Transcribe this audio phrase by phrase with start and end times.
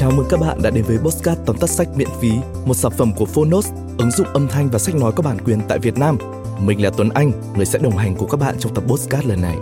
[0.00, 2.30] Chào mừng các bạn đã đến với Postcard tóm tắt sách miễn phí,
[2.64, 5.60] một sản phẩm của Phonos, ứng dụng âm thanh và sách nói có bản quyền
[5.68, 6.18] tại Việt Nam.
[6.60, 9.40] Mình là Tuấn Anh, người sẽ đồng hành cùng các bạn trong tập Postcard lần
[9.40, 9.56] này.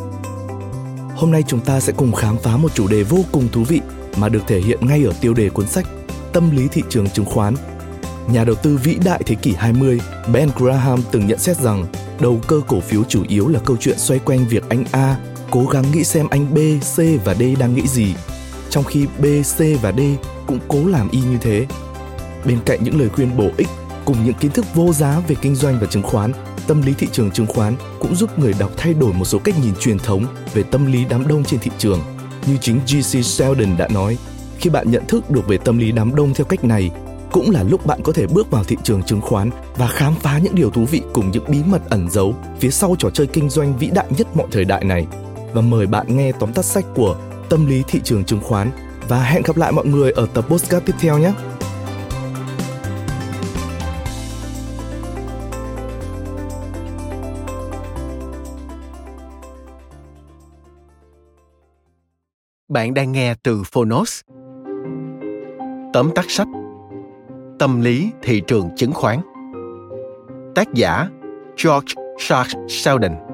[1.17, 3.81] Hôm nay chúng ta sẽ cùng khám phá một chủ đề vô cùng thú vị
[4.17, 5.87] mà được thể hiện ngay ở tiêu đề cuốn sách
[6.33, 7.55] Tâm lý thị trường chứng khoán.
[8.33, 10.01] Nhà đầu tư vĩ đại thế kỷ 20,
[10.33, 11.87] Ben Graham từng nhận xét rằng
[12.21, 15.17] đầu cơ cổ phiếu chủ yếu là câu chuyện xoay quanh việc anh A
[15.51, 16.59] cố gắng nghĩ xem anh B,
[16.97, 18.15] C và D đang nghĩ gì
[18.71, 19.25] trong khi B,
[19.57, 20.01] C và D
[20.47, 21.67] cũng cố làm y như thế.
[22.45, 23.69] Bên cạnh những lời khuyên bổ ích
[24.05, 26.33] cùng những kiến thức vô giá về kinh doanh và chứng khoán,
[26.67, 29.55] tâm lý thị trường chứng khoán cũng giúp người đọc thay đổi một số cách
[29.63, 32.01] nhìn truyền thống về tâm lý đám đông trên thị trường.
[32.47, 34.19] Như chính GC Sheldon đã nói,
[34.59, 36.91] khi bạn nhận thức được về tâm lý đám đông theo cách này,
[37.33, 40.39] cũng là lúc bạn có thể bước vào thị trường chứng khoán và khám phá
[40.39, 43.51] những điều thú vị cùng những bí mật ẩn giấu phía sau trò chơi kinh
[43.51, 45.07] doanh vĩ đại nhất mọi thời đại này.
[45.53, 47.17] Và mời bạn nghe tóm tắt sách của
[47.51, 48.71] tâm lý thị trường chứng khoán
[49.09, 51.33] và hẹn gặp lại mọi người ở tập postcard tiếp theo nhé.
[62.69, 64.21] Bạn đang nghe từ Phonos.
[65.93, 66.49] Tóm tắt sách
[67.59, 69.21] Tâm lý thị trường chứng khoán
[70.55, 71.09] Tác giả
[71.65, 73.28] George Charles Sheldon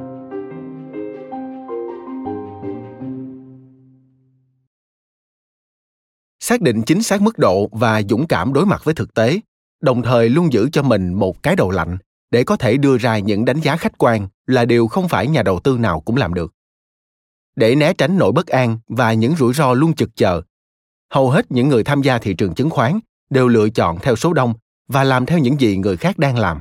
[6.44, 9.40] xác định chính xác mức độ và dũng cảm đối mặt với thực tế,
[9.80, 11.98] đồng thời luôn giữ cho mình một cái đầu lạnh
[12.30, 15.42] để có thể đưa ra những đánh giá khách quan là điều không phải nhà
[15.42, 16.54] đầu tư nào cũng làm được.
[17.56, 20.42] Để né tránh nỗi bất an và những rủi ro luôn chực chờ,
[21.10, 22.98] hầu hết những người tham gia thị trường chứng khoán
[23.30, 24.54] đều lựa chọn theo số đông
[24.88, 26.60] và làm theo những gì người khác đang làm,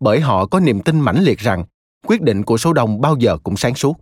[0.00, 1.64] bởi họ có niềm tin mãnh liệt rằng
[2.06, 4.00] quyết định của số đông bao giờ cũng sáng suốt.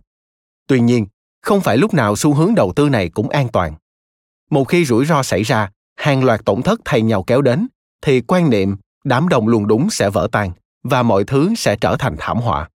[0.67, 1.05] Tuy nhiên,
[1.41, 3.73] không phải lúc nào xu hướng đầu tư này cũng an toàn
[4.49, 7.67] một khi rủi ro xảy ra, hàng loạt tổn thất thay nhau kéo đến,
[8.01, 10.51] thì quan niệm đám đông luôn đúng sẽ vỡ tan
[10.83, 12.69] và mọi thứ sẽ trở thành thảm họa.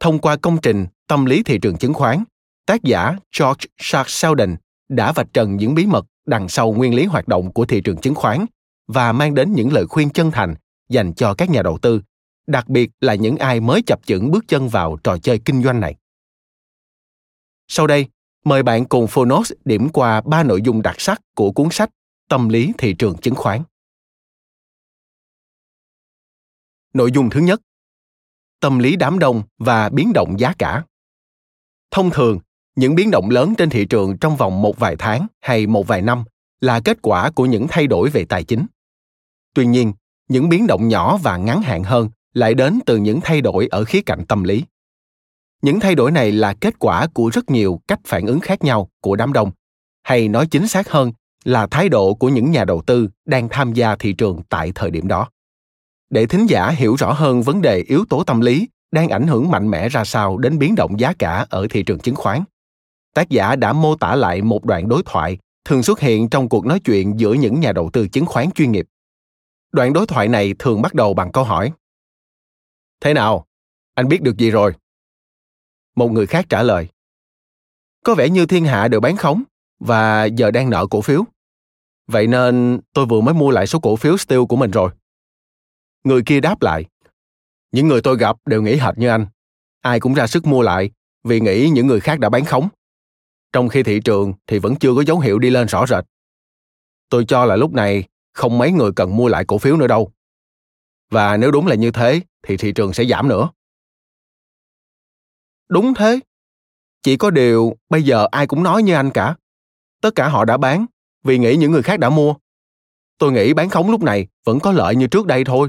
[0.00, 2.24] Thông qua công trình tâm lý thị trường chứng khoán,
[2.66, 4.56] tác giả george Charles sheldon
[4.88, 7.96] đã vạch trần những bí mật đằng sau nguyên lý hoạt động của thị trường
[7.96, 8.46] chứng khoán
[8.86, 10.54] và mang đến những lời khuyên chân thành
[10.88, 12.02] dành cho các nhà đầu tư,
[12.46, 15.80] đặc biệt là những ai mới chập chững bước chân vào trò chơi kinh doanh
[15.80, 15.94] này.
[17.68, 18.06] Sau đây
[18.46, 21.90] Mời bạn cùng Phonos điểm qua ba nội dung đặc sắc của cuốn sách
[22.28, 23.62] Tâm lý thị trường chứng khoán.
[26.94, 27.60] Nội dung thứ nhất
[28.60, 30.84] Tâm lý đám đông và biến động giá cả.
[31.90, 32.38] Thông thường,
[32.76, 36.02] những biến động lớn trên thị trường trong vòng một vài tháng hay một vài
[36.02, 36.24] năm
[36.60, 38.66] là kết quả của những thay đổi về tài chính.
[39.54, 39.92] Tuy nhiên,
[40.28, 43.84] những biến động nhỏ và ngắn hạn hơn lại đến từ những thay đổi ở
[43.84, 44.64] khía cạnh tâm lý
[45.62, 48.88] những thay đổi này là kết quả của rất nhiều cách phản ứng khác nhau
[49.00, 49.50] của đám đông.
[50.02, 51.12] Hay nói chính xác hơn
[51.44, 54.90] là thái độ của những nhà đầu tư đang tham gia thị trường tại thời
[54.90, 55.28] điểm đó.
[56.10, 59.50] Để thính giả hiểu rõ hơn vấn đề yếu tố tâm lý đang ảnh hưởng
[59.50, 62.42] mạnh mẽ ra sao đến biến động giá cả ở thị trường chứng khoán,
[63.14, 66.66] tác giả đã mô tả lại một đoạn đối thoại thường xuất hiện trong cuộc
[66.66, 68.86] nói chuyện giữa những nhà đầu tư chứng khoán chuyên nghiệp.
[69.72, 71.72] Đoạn đối thoại này thường bắt đầu bằng câu hỏi,
[73.00, 73.46] thế nào?
[73.94, 74.72] Anh biết được gì rồi?
[75.96, 76.88] Một người khác trả lời.
[78.04, 79.42] Có vẻ như thiên hạ đều bán khống,
[79.80, 81.24] và giờ đang nợ cổ phiếu.
[82.06, 84.90] Vậy nên tôi vừa mới mua lại số cổ phiếu steel của mình rồi.
[86.04, 86.84] Người kia đáp lại.
[87.72, 89.26] Những người tôi gặp đều nghĩ hệt như anh.
[89.80, 90.90] Ai cũng ra sức mua lại
[91.24, 92.68] vì nghĩ những người khác đã bán khống.
[93.52, 96.04] Trong khi thị trường thì vẫn chưa có dấu hiệu đi lên rõ rệt.
[97.08, 100.12] Tôi cho là lúc này không mấy người cần mua lại cổ phiếu nữa đâu.
[101.10, 103.48] Và nếu đúng là như thế thì thị trường sẽ giảm nữa.
[105.68, 106.20] Đúng thế.
[107.02, 109.34] Chỉ có điều bây giờ ai cũng nói như anh cả.
[110.00, 110.86] Tất cả họ đã bán,
[111.24, 112.34] vì nghĩ những người khác đã mua.
[113.18, 115.68] Tôi nghĩ bán khống lúc này vẫn có lợi như trước đây thôi.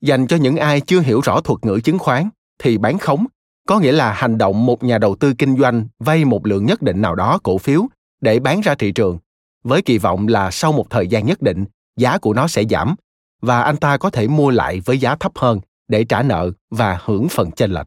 [0.00, 2.28] Dành cho những ai chưa hiểu rõ thuật ngữ chứng khoán
[2.58, 3.26] thì bán khống
[3.66, 6.82] có nghĩa là hành động một nhà đầu tư kinh doanh vay một lượng nhất
[6.82, 7.86] định nào đó cổ phiếu
[8.20, 9.18] để bán ra thị trường,
[9.64, 11.64] với kỳ vọng là sau một thời gian nhất định,
[11.96, 12.94] giá của nó sẽ giảm
[13.42, 15.60] và anh ta có thể mua lại với giá thấp hơn
[15.90, 17.86] để trả nợ và hưởng phần chênh lệch.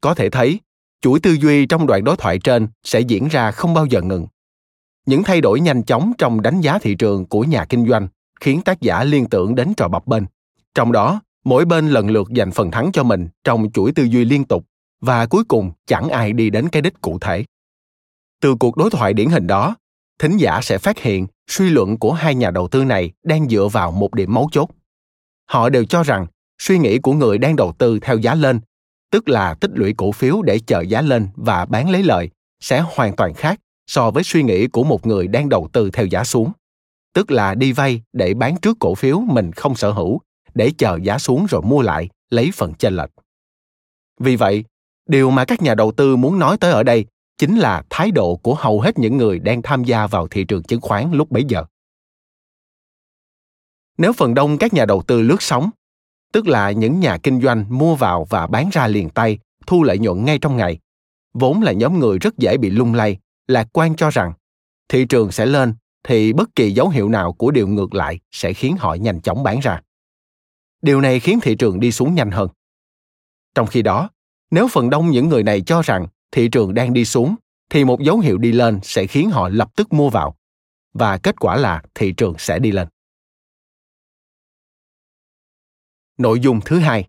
[0.00, 0.60] Có thể thấy,
[1.00, 4.26] chuỗi tư duy trong đoạn đối thoại trên sẽ diễn ra không bao giờ ngừng.
[5.06, 8.08] Những thay đổi nhanh chóng trong đánh giá thị trường của nhà kinh doanh
[8.40, 10.26] khiến tác giả liên tưởng đến trò bập bên.
[10.74, 14.24] Trong đó, mỗi bên lần lượt giành phần thắng cho mình trong chuỗi tư duy
[14.24, 14.66] liên tục
[15.00, 17.44] và cuối cùng chẳng ai đi đến cái đích cụ thể.
[18.40, 19.76] Từ cuộc đối thoại điển hình đó,
[20.18, 23.68] thính giả sẽ phát hiện suy luận của hai nhà đầu tư này đang dựa
[23.72, 24.70] vào một điểm mấu chốt
[25.48, 26.26] họ đều cho rằng
[26.58, 28.60] suy nghĩ của người đang đầu tư theo giá lên
[29.10, 32.30] tức là tích lũy cổ phiếu để chờ giá lên và bán lấy lợi,
[32.60, 36.06] sẽ hoàn toàn khác so với suy nghĩ của một người đang đầu tư theo
[36.06, 36.52] giá xuống.
[37.14, 40.20] Tức là đi vay để bán trước cổ phiếu mình không sở hữu
[40.54, 43.10] để chờ giá xuống rồi mua lại lấy phần chênh lệch.
[44.20, 44.64] Vì vậy
[45.08, 47.06] điều mà các nhà đầu tư muốn nói tới ở đây
[47.38, 50.62] chính là thái độ của hầu hết những người đang tham gia vào thị trường
[50.62, 51.64] chứng khoán lúc bấy giờ
[53.98, 55.70] nếu phần đông các nhà đầu tư lướt sóng,
[56.32, 59.98] tức là những nhà kinh doanh mua vào và bán ra liền tay, thu lợi
[59.98, 60.78] nhuận ngay trong ngày,
[61.34, 63.18] vốn là nhóm người rất dễ bị lung lay,
[63.48, 64.32] lạc quan cho rằng
[64.88, 65.74] thị trường sẽ lên
[66.04, 69.42] thì bất kỳ dấu hiệu nào của điều ngược lại sẽ khiến họ nhanh chóng
[69.42, 69.80] bán ra.
[70.82, 72.48] Điều này khiến thị trường đi xuống nhanh hơn.
[73.54, 74.10] Trong khi đó,
[74.50, 77.34] nếu phần đông những người này cho rằng thị trường đang đi xuống,
[77.70, 80.36] thì một dấu hiệu đi lên sẽ khiến họ lập tức mua vào,
[80.94, 82.88] và kết quả là thị trường sẽ đi lên.
[86.18, 87.08] Nội dung thứ hai.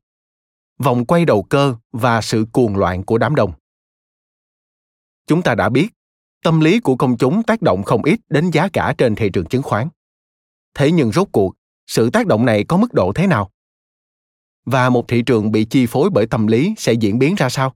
[0.78, 3.52] Vòng quay đầu cơ và sự cuồng loạn của đám đông.
[5.28, 5.90] Chúng ta đã biết,
[6.44, 9.46] tâm lý của công chúng tác động không ít đến giá cả trên thị trường
[9.46, 9.90] chứng khoán.
[10.74, 11.56] Thế nhưng rốt cuộc,
[11.88, 13.52] sự tác động này có mức độ thế nào?
[14.66, 17.76] Và một thị trường bị chi phối bởi tâm lý sẽ diễn biến ra sao?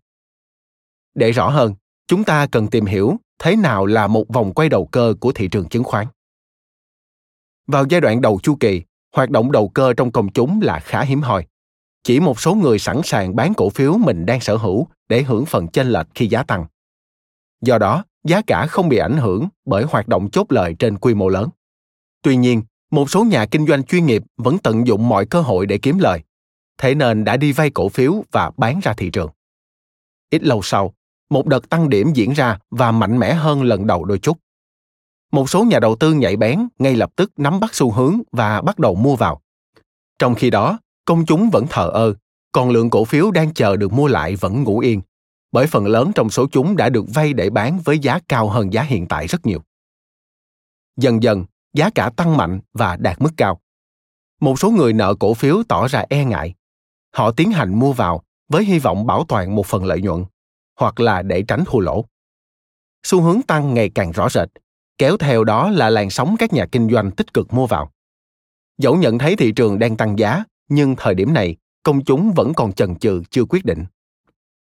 [1.14, 1.74] Để rõ hơn,
[2.08, 5.48] chúng ta cần tìm hiểu thế nào là một vòng quay đầu cơ của thị
[5.48, 6.08] trường chứng khoán.
[7.68, 8.82] Vào giai đoạn đầu chu kỳ
[9.14, 11.46] hoạt động đầu cơ trong công chúng là khá hiếm hoi.
[12.04, 15.46] Chỉ một số người sẵn sàng bán cổ phiếu mình đang sở hữu để hưởng
[15.46, 16.66] phần chênh lệch khi giá tăng.
[17.62, 21.14] Do đó, giá cả không bị ảnh hưởng bởi hoạt động chốt lời trên quy
[21.14, 21.50] mô lớn.
[22.22, 22.62] Tuy nhiên,
[22.92, 25.98] một số nhà kinh doanh chuyên nghiệp vẫn tận dụng mọi cơ hội để kiếm
[26.00, 26.22] lời.
[26.78, 29.30] Thế nên đã đi vay cổ phiếu và bán ra thị trường.
[30.30, 30.94] Ít lâu sau,
[31.30, 34.38] một đợt tăng điểm diễn ra và mạnh mẽ hơn lần đầu đôi chút
[35.34, 38.62] một số nhà đầu tư nhạy bén ngay lập tức nắm bắt xu hướng và
[38.62, 39.42] bắt đầu mua vào.
[40.20, 42.14] Trong khi đó, công chúng vẫn thờ ơ,
[42.52, 45.02] còn lượng cổ phiếu đang chờ được mua lại vẫn ngủ yên,
[45.52, 48.74] bởi phần lớn trong số chúng đã được vay để bán với giá cao hơn
[48.74, 49.60] giá hiện tại rất nhiều.
[50.98, 53.60] Dần dần, giá cả tăng mạnh và đạt mức cao.
[54.42, 56.54] Một số người nợ cổ phiếu tỏ ra e ngại.
[57.16, 60.26] Họ tiến hành mua vào với hy vọng bảo toàn một phần lợi nhuận,
[60.80, 62.06] hoặc là để tránh thua lỗ.
[63.04, 64.50] Xu hướng tăng ngày càng rõ rệt
[64.98, 67.92] kéo theo đó là làn sóng các nhà kinh doanh tích cực mua vào.
[68.78, 72.54] Dẫu nhận thấy thị trường đang tăng giá, nhưng thời điểm này, công chúng vẫn
[72.54, 73.86] còn chần chừ, chưa quyết định.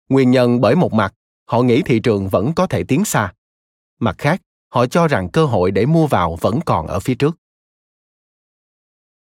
[0.08, 1.14] Nguyên nhân bởi một mặt,
[1.46, 3.32] họ nghĩ thị trường vẫn có thể tiến xa.
[4.00, 7.36] Mặt khác, họ cho rằng cơ hội để mua vào vẫn còn ở phía trước.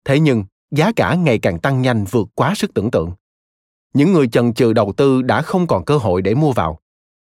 [0.05, 3.11] Thế nhưng, giá cả ngày càng tăng nhanh vượt quá sức tưởng tượng.
[3.93, 6.79] Những người chần chừ đầu tư đã không còn cơ hội để mua vào.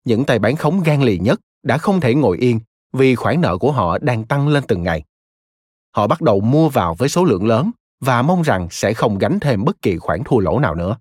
[0.05, 2.60] Những tay bán khống gan lì nhất đã không thể ngồi yên
[2.93, 5.05] vì khoản nợ của họ đang tăng lên từng ngày.
[5.96, 7.70] Họ bắt đầu mua vào với số lượng lớn
[8.00, 10.96] và mong rằng sẽ không gánh thêm bất kỳ khoản thua lỗ nào nữa.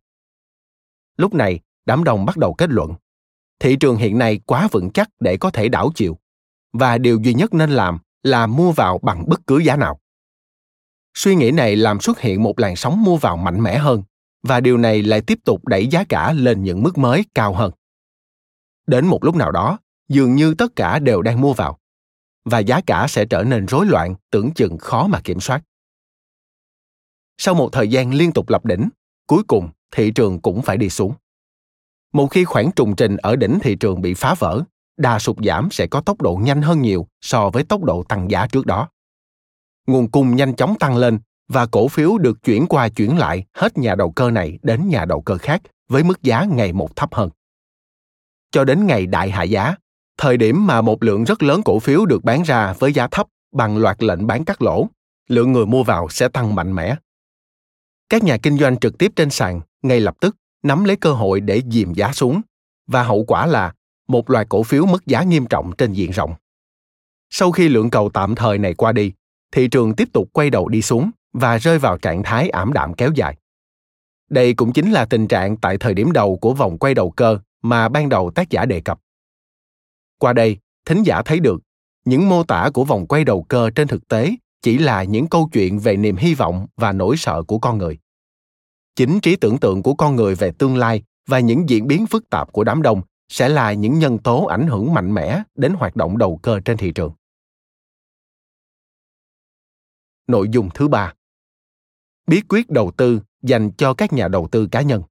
[1.18, 2.94] Lúc này, đám đông bắt đầu kết luận,
[3.60, 6.18] thị trường hiện nay quá vững chắc để có thể đảo chiều,
[6.74, 10.00] và điều duy nhất nên làm là mua vào bằng bất cứ giá nào.
[11.14, 14.04] Suy nghĩ này làm xuất hiện một làn sóng mua vào mạnh mẽ hơn,
[14.44, 17.72] và điều này lại tiếp tục đẩy giá cả lên những mức mới cao hơn.
[18.88, 21.80] Đến một lúc nào đó dường như tất cả đều đang mua vào.
[22.46, 25.62] Và giá cả sẽ trở nên rối loạn tưởng chừng khó mà kiểm soát.
[27.38, 28.90] Sau một thời gian liên tục lập đỉnh
[29.28, 31.14] cuối cùng thị trường cũng phải đi xuống.
[32.14, 34.64] Một khi khoảng trùng trình ở đỉnh thị trường bị phá vỡ
[34.98, 38.32] đà sụt giảm sẽ có tốc độ nhanh hơn nhiều so với tốc độ tăng
[38.32, 38.90] giá trước đó.
[39.88, 43.78] Nguồn cung nhanh chóng tăng lên và cổ phiếu được chuyển qua chuyển lại hết
[43.78, 47.14] nhà đầu cơ này đến nhà đầu cơ khác với mức giá ngày một thấp
[47.14, 47.30] hơn.
[48.52, 49.76] Cho đến ngày đại hạ giá,
[50.18, 53.28] thời điểm mà một lượng rất lớn cổ phiếu được bán ra với giá thấp
[53.52, 54.88] bằng loạt lệnh bán cắt lỗ,
[55.28, 56.96] lượng người mua vào sẽ tăng mạnh mẽ.
[58.10, 61.42] Các nhà kinh doanh trực tiếp trên sàn ngay lập tức nắm lấy cơ hội
[61.42, 62.42] để dìm giá xuống
[62.88, 63.74] và hậu quả là
[64.08, 66.34] một loạt cổ phiếu mất giá nghiêm trọng trên diện rộng.
[67.30, 69.12] Sau khi lượng cầu tạm thời này qua đi,
[69.52, 72.94] thị trường tiếp tục quay đầu đi xuống và rơi vào trạng thái ảm đạm
[72.94, 73.36] kéo dài.
[74.30, 77.40] Đây cũng chính là tình trạng tại thời điểm đầu của vòng quay đầu cơ
[77.62, 79.00] mà ban đầu tác giả đề cập.
[80.20, 81.62] Qua đây, thính giả thấy được
[82.06, 85.50] những mô tả của vòng quay đầu cơ trên thực tế chỉ là những câu
[85.52, 87.98] chuyện về niềm hy vọng và nỗi sợ của con người.
[88.96, 92.30] Chính trí tưởng tượng của con người về tương lai và những diễn biến phức
[92.30, 95.96] tạp của đám đông sẽ là những nhân tố ảnh hưởng mạnh mẽ đến hoạt
[95.96, 97.14] động đầu cơ trên thị trường.
[100.28, 101.14] Nội dung thứ ba
[102.28, 105.04] bí quyết đầu tư dành cho các nhà đầu tư cá nhân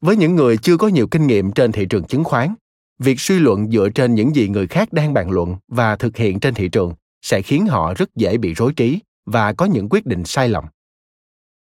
[0.00, 2.54] với những người chưa có nhiều kinh nghiệm trên thị trường chứng khoán
[2.98, 6.40] việc suy luận dựa trên những gì người khác đang bàn luận và thực hiện
[6.40, 10.06] trên thị trường sẽ khiến họ rất dễ bị rối trí và có những quyết
[10.06, 10.64] định sai lầm.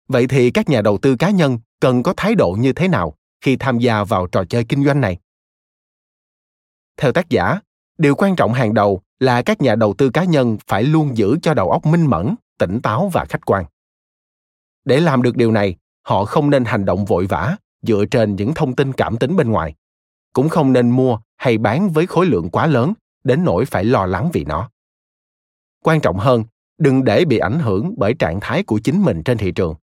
[0.08, 3.14] Vậy thì các nhà đầu tư cá nhân cần có thái độ như thế nào
[3.40, 5.18] khi tham gia vào trò chơi kinh doanh này?
[6.96, 7.60] Theo tác giả,
[7.98, 11.36] điều quan trọng hàng đầu là các nhà đầu tư cá nhân phải luôn giữ
[11.42, 13.64] cho đầu óc minh mẫn, tỉnh táo và khách quan.
[14.84, 18.54] Để làm được điều này, họ không nên hành động vội vã dựa trên những
[18.54, 19.74] thông tin cảm tính bên ngoài.
[20.32, 22.92] Cũng không nên mua hay bán với khối lượng quá lớn,
[23.24, 24.70] đến nỗi phải lo lắng vì nó.
[25.84, 26.44] Quan trọng hơn,
[26.78, 29.74] đừng để bị ảnh hưởng bởi trạng thái của chính mình trên thị trường.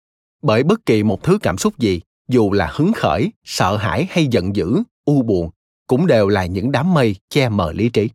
[0.41, 4.27] Bởi bất kỳ một thứ cảm xúc gì, dù là hứng khởi, sợ hãi hay
[4.27, 5.50] giận dữ, u buồn,
[5.88, 8.10] cũng đều là những đám mây che mờ lý trí.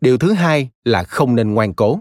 [0.00, 2.00] Điều thứ hai là không nên ngoan cố.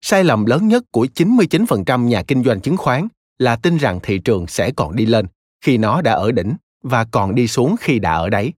[0.00, 3.08] Sai lầm lớn nhất của 99% nhà kinh doanh chứng khoán
[3.38, 5.26] là tin rằng thị trường sẽ còn đi lên
[5.60, 8.52] khi nó đã ở đỉnh và còn đi xuống khi đã ở đáy.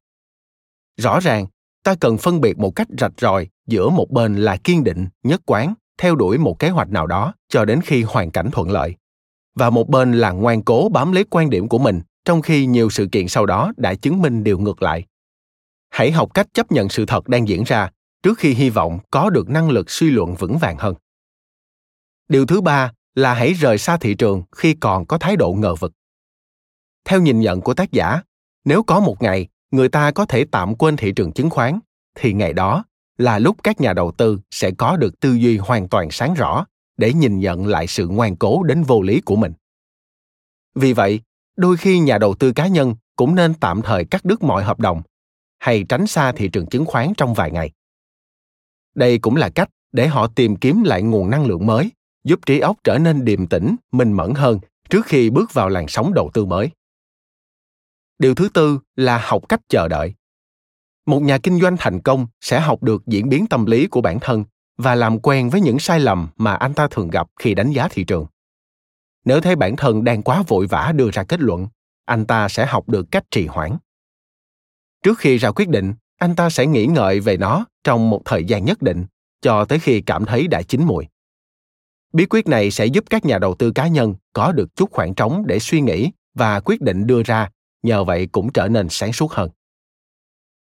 [0.98, 1.46] Rõ ràng,
[1.82, 5.40] ta cần phân biệt một cách rạch ròi giữa một bên là kiên định, nhất
[5.46, 8.94] quán, theo đuổi một kế hoạch nào đó cho đến khi hoàn cảnh thuận lợi,
[9.54, 12.90] và một bên là ngoan cố bám lấy quan điểm của mình trong khi nhiều
[12.90, 15.06] sự kiện sau đó đã chứng minh điều ngược lại.
[15.90, 17.90] Hãy học cách chấp nhận sự thật đang diễn ra
[18.22, 20.94] trước khi hy vọng có được năng lực suy luận vững vàng hơn.
[22.28, 25.74] Điều thứ ba là hãy rời xa thị trường khi còn có thái độ ngờ
[25.74, 25.92] vực.
[27.04, 28.22] Theo nhìn nhận của tác giả,
[28.64, 31.78] nếu có một ngày người ta có thể tạm quên thị trường chứng khoán,
[32.14, 32.84] thì ngày đó
[33.18, 36.66] là lúc các nhà đầu tư sẽ có được tư duy hoàn toàn sáng rõ
[36.96, 39.52] để nhìn nhận lại sự ngoan cố đến vô lý của mình.
[40.74, 41.20] Vì vậy,
[41.56, 44.80] đôi khi nhà đầu tư cá nhân cũng nên tạm thời cắt đứt mọi hợp
[44.80, 45.02] đồng
[45.58, 47.70] hay tránh xa thị trường chứng khoán trong vài ngày.
[48.94, 51.90] Đây cũng là cách để họ tìm kiếm lại nguồn năng lượng mới
[52.24, 54.58] giúp trí óc trở nên điềm tĩnh, minh mẫn hơn
[54.90, 56.70] trước khi bước vào làn sóng đầu tư mới.
[58.18, 60.14] Điều thứ tư là học cách chờ đợi.
[61.06, 64.18] Một nhà kinh doanh thành công sẽ học được diễn biến tâm lý của bản
[64.20, 64.44] thân
[64.76, 67.88] và làm quen với những sai lầm mà anh ta thường gặp khi đánh giá
[67.88, 68.26] thị trường.
[69.24, 71.66] Nếu thấy bản thân đang quá vội vã đưa ra kết luận,
[72.04, 73.76] anh ta sẽ học được cách trì hoãn.
[75.02, 78.44] Trước khi ra quyết định, anh ta sẽ nghĩ ngợi về nó trong một thời
[78.44, 79.06] gian nhất định
[79.40, 81.06] cho tới khi cảm thấy đã chín mùi
[82.12, 85.14] bí quyết này sẽ giúp các nhà đầu tư cá nhân có được chút khoảng
[85.14, 87.50] trống để suy nghĩ và quyết định đưa ra
[87.82, 89.50] nhờ vậy cũng trở nên sáng suốt hơn.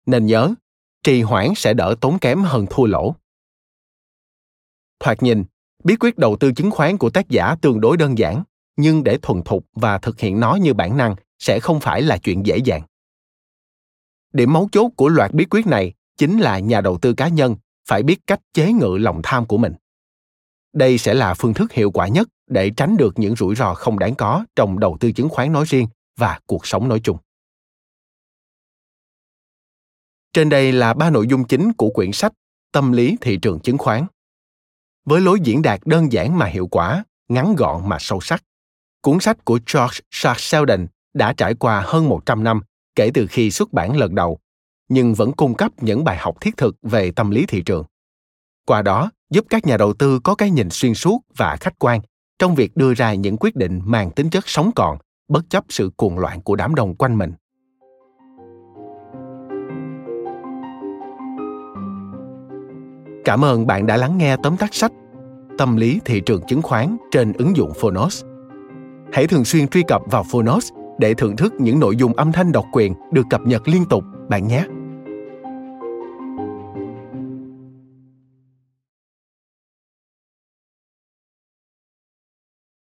[0.06, 0.54] Nên nhớ,
[1.02, 3.14] trì hoãn sẽ đỡ tốn kém hơn thua lỗ.
[5.00, 5.44] Thoạt nhìn,
[5.84, 8.42] bí quyết đầu tư chứng khoán của tác giả tương đối đơn giản,
[8.76, 12.16] nhưng để thuần thục và thực hiện nó như bản năng sẽ không phải là
[12.16, 12.82] chuyện dễ dàng.
[14.32, 17.56] Điểm mấu chốt của loạt bí quyết này chính là nhà đầu tư cá nhân
[17.88, 19.74] phải biết cách chế ngự lòng tham của mình.
[20.72, 23.98] Đây sẽ là phương thức hiệu quả nhất để tránh được những rủi ro không
[23.98, 25.86] đáng có trong đầu tư chứng khoán nói riêng
[26.20, 27.18] và cuộc sống nói chung
[30.32, 32.32] trên đây là ba nội dung chính của quyển sách
[32.72, 34.06] tâm lý thị trường chứng khoán
[35.04, 38.42] với lối diễn đạt đơn giản mà hiệu quả ngắn gọn mà sâu sắc
[39.02, 42.60] cuốn sách của George Charles Sheldon đã trải qua hơn 100 năm
[42.94, 44.38] kể từ khi xuất bản lần đầu,
[44.88, 47.84] nhưng vẫn cung cấp những bài học thiết thực về tâm lý thị trường.
[48.66, 52.00] Qua đó, giúp các nhà đầu tư có cái nhìn xuyên suốt và khách quan
[52.38, 54.98] trong việc đưa ra những quyết định mang tính chất sống còn,
[55.30, 57.32] bất chấp sự cuồng loạn của đám đông quanh mình.
[63.24, 64.92] Cảm ơn bạn đã lắng nghe tóm tắt sách
[65.58, 68.24] Tâm lý thị trường chứng khoán trên ứng dụng Phonos.
[69.12, 72.52] Hãy thường xuyên truy cập vào Phonos để thưởng thức những nội dung âm thanh
[72.52, 74.64] độc quyền được cập nhật liên tục, bạn nhé.